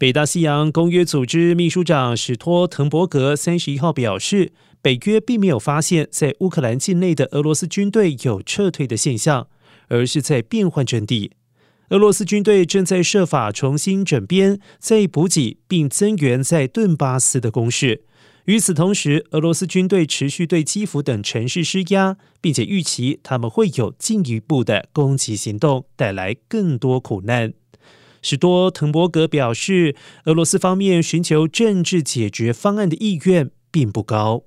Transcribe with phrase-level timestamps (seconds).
[0.00, 9.48] 北大西洋公约组织秘书长史托滕伯格三十一号表示，北约并没有发现在乌克兰境内的俄罗斯军队有撤退的现象，
[9.88, 11.32] 而是在变换阵地。
[11.90, 18.04] 俄罗斯军队正在设法重新整编、再补给并增援在顿巴斯的攻势。
[18.46, 27.52] 与此同时，俄罗斯军队持续对基辅等城市施压，并且预期他们会有进一步的攻击行动，带来更多苦难。
[28.22, 34.44] 史多滕伯格表示，俄罗斯方面寻求政治解决方案的意愿并不高。